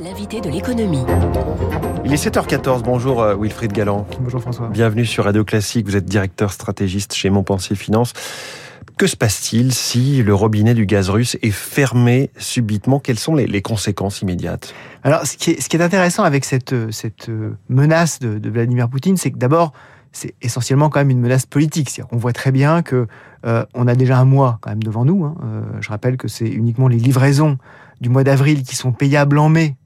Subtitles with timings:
[0.00, 1.04] L'invité de l'économie.
[2.04, 2.82] Il est 7h14.
[2.82, 4.06] Bonjour euh, Wilfried Galland.
[4.20, 4.68] Bonjour François.
[4.68, 5.86] Bienvenue sur Radio Classique.
[5.86, 8.12] Vous êtes directeur stratégiste chez Montpensier Finance.
[8.98, 12.98] Que se passe-t-il si le robinet du gaz russe est fermé subitement?
[12.98, 14.74] Quelles sont les, conséquences immédiates?
[15.04, 17.30] Alors, ce qui, est, intéressant avec cette, cette
[17.68, 19.72] menace de, Vladimir Poutine, c'est que d'abord,
[20.12, 22.00] c'est essentiellement quand même une menace politique.
[22.12, 23.06] On voit très bien que
[23.46, 25.24] euh, on a déjà un mois quand même devant nous.
[25.24, 25.34] Hein.
[25.44, 27.58] Euh, je rappelle que c'est uniquement les livraisons
[28.00, 29.76] du mois d'avril qui sont payables en mai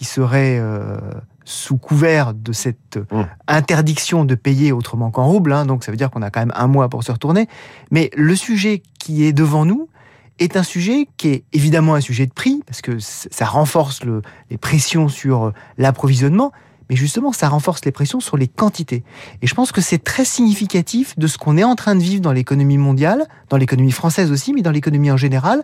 [0.00, 0.96] qui serait euh,
[1.44, 3.22] sous couvert de cette mmh.
[3.48, 5.52] interdiction de payer autrement qu'en rouble.
[5.52, 7.48] Hein, donc ça veut dire qu'on a quand même un mois pour se retourner.
[7.90, 9.90] Mais le sujet qui est devant nous
[10.38, 14.22] est un sujet qui est évidemment un sujet de prix, parce que ça renforce le,
[14.48, 16.50] les pressions sur euh, l'approvisionnement,
[16.88, 19.04] mais justement ça renforce les pressions sur les quantités.
[19.42, 22.22] Et je pense que c'est très significatif de ce qu'on est en train de vivre
[22.22, 25.62] dans l'économie mondiale, dans l'économie française aussi, mais dans l'économie en général.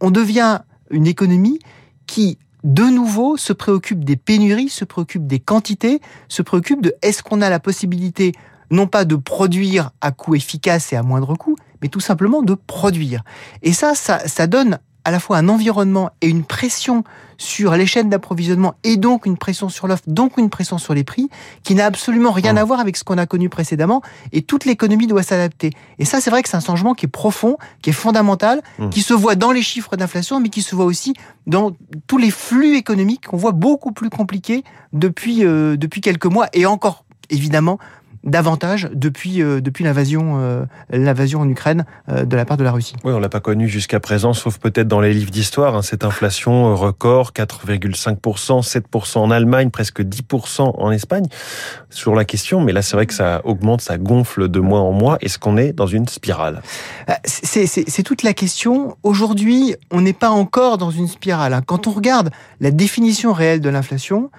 [0.00, 1.58] On devient une économie
[2.06, 7.22] qui de nouveau se préoccupe des pénuries, se préoccupe des quantités, se préoccupe de est-ce
[7.22, 8.32] qu'on a la possibilité
[8.70, 12.54] non pas de produire à coût efficace et à moindre coût, mais tout simplement de
[12.54, 13.22] produire.
[13.62, 17.04] Et ça, ça, ça donne à la fois un environnement et une pression
[17.38, 21.02] sur les chaînes d'approvisionnement et donc une pression sur l'offre, donc une pression sur les
[21.04, 21.28] prix,
[21.64, 24.00] qui n'a absolument rien à voir avec ce qu'on a connu précédemment,
[24.32, 25.70] et toute l'économie doit s'adapter.
[25.98, 28.90] Et ça, c'est vrai que c'est un changement qui est profond, qui est fondamental, mmh.
[28.90, 31.14] qui se voit dans les chiffres d'inflation, mais qui se voit aussi
[31.46, 31.72] dans
[32.06, 36.64] tous les flux économiques qu'on voit beaucoup plus compliqués depuis, euh, depuis quelques mois, et
[36.66, 37.78] encore évidemment
[38.24, 42.72] davantage depuis, euh, depuis l'invasion, euh, l'invasion en Ukraine euh, de la part de la
[42.72, 42.94] Russie.
[43.04, 45.76] Oui, on l'a pas connu jusqu'à présent, sauf peut-être dans les livres d'histoire.
[45.76, 51.26] Hein, cette inflation record, 4,5%, 7% en Allemagne, presque 10% en Espagne.
[51.90, 54.92] Sur la question, mais là c'est vrai que ça augmente, ça gonfle de mois en
[54.92, 55.18] mois.
[55.20, 56.62] Est-ce qu'on est dans une spirale?
[57.24, 58.96] C'est toute la question.
[59.02, 61.52] Aujourd'hui, on n'est pas encore dans une spirale.
[61.52, 61.62] Hein.
[61.64, 64.30] Quand on regarde la définition réelle de l'inflation,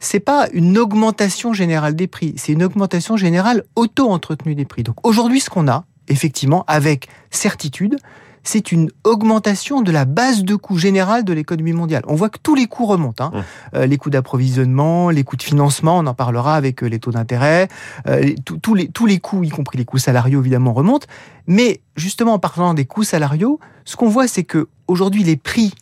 [0.00, 4.82] c'est pas une augmentation générale des prix, c'est une augmentation générale auto-entretenue des prix.
[4.82, 7.96] Donc aujourd'hui, ce qu'on a, effectivement, avec certitude,
[8.42, 12.02] c'est une augmentation de la base de coûts générale de l'économie mondiale.
[12.06, 13.24] On voit que tous les coûts remontent.
[13.24, 13.32] Hein.
[13.34, 13.76] Mmh.
[13.76, 17.10] Euh, les coûts d'approvisionnement, les coûts de financement, on en parlera avec euh, les taux
[17.10, 17.68] d'intérêt,
[18.08, 21.06] euh, tous les, tous les coûts, y compris les coûts salariaux évidemment, remontent.
[21.46, 25.74] Mais justement, en parlant des coûts salariaux, ce qu'on voit, c'est que aujourd'hui les prix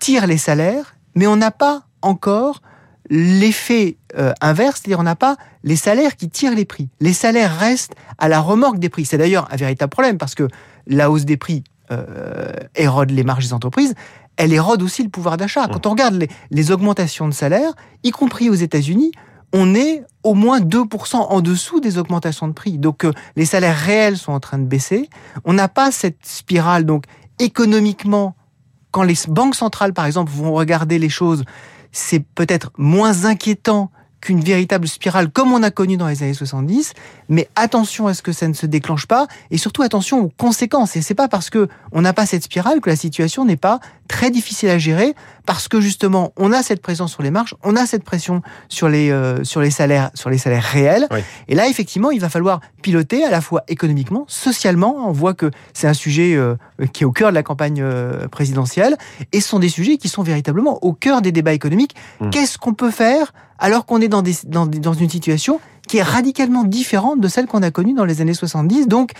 [0.00, 2.62] tirent les salaires, mais on n'a pas encore
[3.10, 6.88] l'effet euh, inverse, c'est-à-dire on n'a pas les salaires qui tirent les prix.
[7.00, 9.04] Les salaires restent à la remorque des prix.
[9.04, 10.48] C'est d'ailleurs un véritable problème parce que
[10.86, 13.94] la hausse des prix euh, érode les marges des entreprises,
[14.36, 15.66] elle érode aussi le pouvoir d'achat.
[15.68, 17.72] Quand on regarde les, augmentations de salaires,
[18.02, 19.12] y compris aux États-Unis,
[19.52, 22.78] on est au moins 2% en dessous des augmentations de prix.
[22.78, 25.08] Donc euh, les salaires réels sont en train de baisser.
[25.44, 26.84] On n'a pas cette spirale.
[26.84, 27.04] Donc
[27.38, 28.34] économiquement,
[28.90, 31.44] quand les banques centrales, par exemple, vont regarder les choses,
[31.96, 33.90] c'est peut-être moins inquiétant
[34.20, 36.94] qu'une véritable spirale comme on a connu dans les années 70,
[37.28, 40.96] mais attention à ce que ça ne se déclenche pas et surtout attention aux conséquences.
[40.96, 43.80] Et c'est pas parce que on n'a pas cette spirale que la situation n'est pas
[44.08, 47.76] très difficile à gérer parce que justement on a cette pression sur les marges, on
[47.76, 51.08] a cette pression sur les euh, sur les salaires sur les salaires réels.
[51.48, 55.08] Et là effectivement il va falloir piloter à la fois économiquement, socialement.
[55.08, 56.54] On voit que c'est un sujet euh,
[56.92, 58.96] qui est au cœur de la campagne euh, présidentielle
[59.32, 61.94] et ce sont des sujets qui sont véritablement au cœur des débats économiques.
[62.20, 62.30] Mmh.
[62.30, 67.28] Qu'est-ce qu'on peut faire alors qu'on est dans, une situation qui est radicalement différente de
[67.28, 69.12] celle qu'on a connue dans les années 70, donc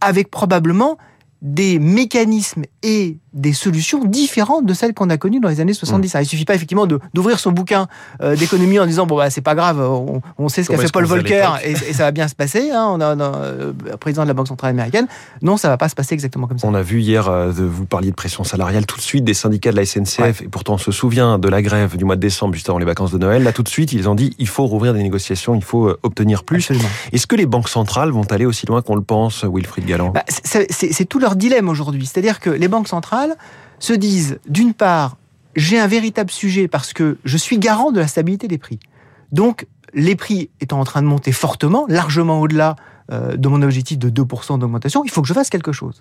[0.00, 0.98] avec probablement
[1.42, 6.14] des mécanismes et des solutions différentes de celles qu'on a connues dans les années 70.
[6.14, 6.18] Mmh.
[6.22, 7.86] Il suffit pas effectivement d'ouvrir son bouquin
[8.22, 11.04] euh, d'économie en disant bon bah c'est pas grave, on, sait ce qu'a fait Paul
[11.04, 12.70] Volcker et, ça va bien se passer.
[12.70, 15.06] Hein, on a, un euh, président de la Banque centrale américaine.
[15.42, 16.66] Non, ça va pas se passer exactement comme ça.
[16.66, 19.70] On a vu hier, euh, vous parliez de pression salariale tout de suite des syndicats
[19.70, 22.54] de la SNCF et pourtant on se souvient de la grève du mois de décembre
[22.54, 23.42] juste avant les vacances de Noël.
[23.42, 26.42] Là tout de suite ils ont dit il faut rouvrir des négociations, il faut obtenir
[26.42, 26.70] plus.
[27.12, 30.10] Est-ce que les banques centrales vont aller aussi loin qu'on le pense, Wilfried Galland?
[30.10, 32.06] Bah, C'est tout leur dilemme aujourd'hui.
[32.06, 33.19] C'est-à-dire que les banques centrales
[33.78, 35.16] se disent, d'une part,
[35.56, 38.78] j'ai un véritable sujet parce que je suis garant de la stabilité des prix.
[39.32, 42.76] Donc, les prix étant en train de monter fortement, largement au-delà
[43.10, 45.98] euh, de mon objectif de 2% d'augmentation, il faut que je fasse quelque chose.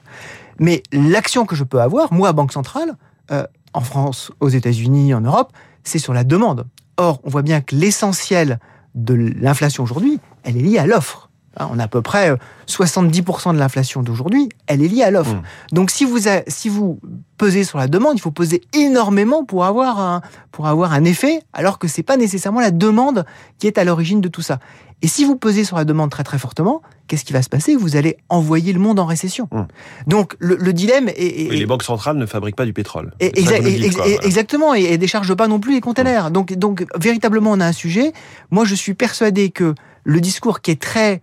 [0.59, 2.95] Mais l'action que je peux avoir, moi, Banque Centrale,
[3.31, 5.51] euh, en France, aux États-Unis, en Europe,
[5.83, 6.67] c'est sur la demande.
[6.97, 8.59] Or, on voit bien que l'essentiel
[8.95, 11.28] de l'inflation aujourd'hui, elle est liée à l'offre.
[11.57, 12.35] Hein, on a à peu près
[12.67, 15.33] 70% de l'inflation d'aujourd'hui, elle est liée à l'offre.
[15.33, 15.41] Mmh.
[15.73, 16.99] Donc si vous, si vous
[17.37, 21.41] pesez sur la demande, il faut peser énormément pour avoir un, pour avoir un effet,
[21.53, 23.25] alors que c'est pas nécessairement la demande
[23.57, 24.59] qui est à l'origine de tout ça.
[25.01, 27.75] Et si vous pesez sur la demande très très fortement, qu'est-ce qui va se passer?
[27.75, 29.47] Vous allez envoyer le monde en récession.
[29.51, 29.61] Mmh.
[30.07, 33.13] Donc le, dilemme est, les banques centrales ne fabriquent pas du pétrole.
[33.19, 36.29] exactement, et, et déchargent pas non plus les containers.
[36.29, 36.33] Mmh.
[36.33, 38.13] Donc, donc véritablement, on a un sujet.
[38.51, 39.73] Moi, je suis persuadé que
[40.03, 41.21] le discours qui est très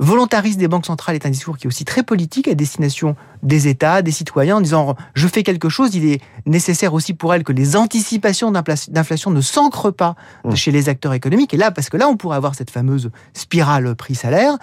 [0.00, 3.68] volontariste des banques centrales est un discours qui est aussi très politique à destination des
[3.68, 7.44] États, des citoyens, en disant je fais quelque chose, il est nécessaire aussi pour elles
[7.44, 10.14] que les anticipations d'inflation ne s'ancrent pas
[10.44, 10.54] mmh.
[10.54, 11.54] chez les acteurs économiques.
[11.54, 14.56] Et là, parce que là, on pourrait avoir cette fameuse spirale prix-salaire.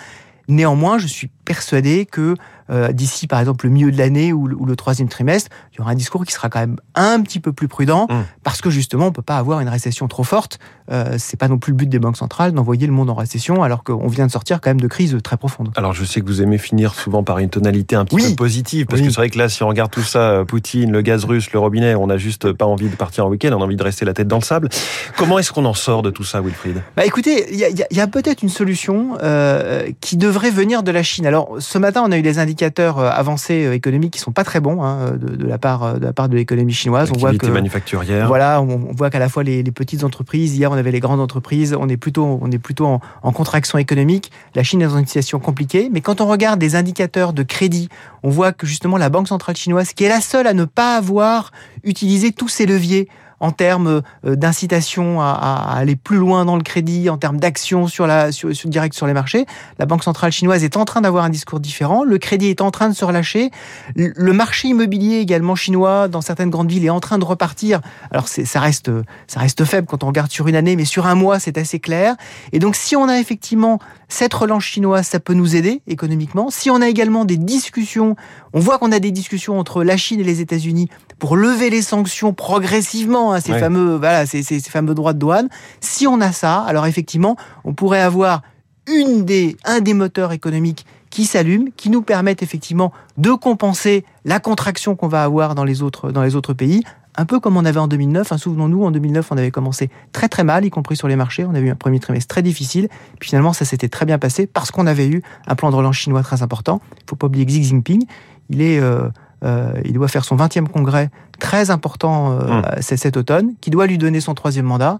[0.47, 2.35] Néanmoins, je suis persuadé que
[2.69, 5.91] euh, d'ici, par exemple, le milieu de l'année ou, le troisième trimestre, il y aura
[5.91, 8.13] un discours qui sera quand même un petit peu plus prudent, mmh.
[8.43, 10.59] parce que justement, on peut pas avoir une récession trop forte.
[10.91, 13.63] Euh, c'est pas non plus le but des banques centrales d'envoyer le monde en récession,
[13.63, 15.71] alors qu'on vient de sortir quand même de crises très profondes.
[15.75, 18.85] Alors, je sais que vous aimez finir souvent par une tonalité un petit peu positive,
[18.85, 21.25] parce que c'est vrai que là, si on regarde tout ça, euh, Poutine, le gaz
[21.25, 23.75] russe, le robinet, on n'a juste pas envie de partir en week-end, on a envie
[23.75, 24.69] de rester la tête dans le sable.
[25.17, 26.81] Comment est-ce qu'on en sort de tout ça, Wilfried?
[26.95, 31.25] Bah, écoutez, il y a, peut-être une solution euh, qui devrait venir de la Chine.
[31.25, 34.61] Alors, ce matin, on a eu des indicateurs avant euh, économiques qui sont pas très
[34.61, 37.11] bons hein, de, la part de la part de l'économie chinoise.
[37.13, 38.27] On voit que manufacturière.
[38.27, 40.55] Voilà, on, voit qu'à la fois les, petites entreprises.
[40.55, 41.75] Hier, on avait les grandes entreprises.
[41.77, 44.31] On est plutôt on est plutôt en, contraction économique.
[44.55, 45.89] La Chine est dans une situation compliquée.
[45.91, 47.89] Mais quand on regarde des indicateurs de crédit,
[48.23, 50.95] on voit que justement la banque centrale chinoise, qui est la seule à ne pas
[50.95, 51.51] avoir
[51.83, 53.09] utilisé tous ses leviers
[53.39, 58.07] en termes euh, d'incitation à, aller plus loin dans le crédit, en termes d'action sur
[58.07, 59.45] la sur, direct sur les marchés.
[59.79, 62.03] La Banque centrale chinoise est en train d'avoir un discours différent.
[62.03, 63.51] Le crédit est en train de se relâcher.
[63.95, 67.81] Le marché immobilier également chinois dans certaines grandes villes est en train de repartir.
[68.11, 68.91] Alors ça reste
[69.27, 71.79] ça reste faible quand on regarde sur une année, mais sur un mois c'est assez
[71.79, 72.15] clair.
[72.51, 73.79] Et donc si on a effectivement
[74.15, 76.49] cette relance chinoise, ça peut nous aider économiquement.
[76.49, 78.15] Si on a également des discussions,
[78.53, 80.87] on voit qu'on a des discussions entre la Chine et les États-Unis
[81.19, 85.49] pour lever les sanctions progressivement, hein, ces fameux voilà, ces, ces, fameux droits de douane.
[85.81, 87.35] Si on a ça, alors effectivement,
[87.65, 88.41] on pourrait avoir
[88.87, 94.39] une des, un des moteurs économiques qui s'allume, qui nous permettent effectivement de compenser la
[94.39, 96.83] contraction qu'on va avoir dans les autres, dans les autres pays
[97.17, 98.31] un peu comme on avait en 2009.
[98.31, 101.45] Hein, Souvenons-nous, en 2009, on avait commencé très très mal, y compris sur les marchés.
[101.45, 102.87] On avait eu un premier trimestre très difficile.
[103.19, 105.95] Puis finalement, ça s'était très bien passé parce qu'on avait eu un plan de relance
[105.95, 106.81] chinois très important.
[106.97, 108.05] Il faut pas oublier Xi Jinping,
[108.49, 109.09] il est euh,
[109.43, 111.09] euh, il doit faire son 20e congrès
[111.39, 112.63] très important euh, hum.
[112.79, 114.99] cet automne, qui doit lui donner son troisième mandat.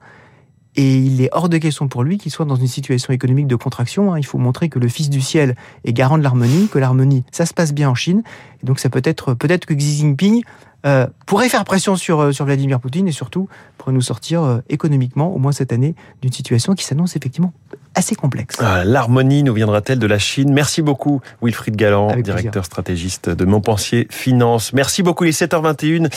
[0.77, 3.55] Et il est hors de question pour lui qu'il soit dans une situation économique de
[3.55, 4.13] contraction.
[4.13, 4.19] Hein.
[4.19, 7.45] Il faut montrer que le Fils du ciel est garant de l'harmonie, que l'harmonie, ça
[7.45, 8.23] se passe bien en Chine.
[8.61, 10.43] Et donc ça peut être peut-être que Xi Jinping
[10.85, 14.59] euh, pourrait faire pression sur, euh, sur Vladimir Poutine et surtout pour nous sortir euh,
[14.69, 17.53] économiquement, au moins cette année, d'une situation qui s'annonce effectivement
[17.95, 18.57] assez complexe.
[18.59, 20.53] Ah, l'harmonie nous viendra-t-elle de la Chine?
[20.53, 24.73] Merci beaucoup Wilfried Galland, directeur stratégiste de Montpensier Finance.
[24.73, 26.13] Merci beaucoup, les 7h21.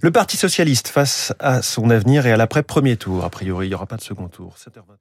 [0.00, 3.24] Le Parti Socialiste face à son avenir et à l'après-premier tour.
[3.24, 4.54] A priori, il n'y aura pas de second tour.
[4.58, 4.98] 7h21.